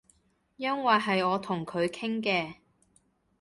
[0.55, 2.55] 因爲係我同佢傾嘅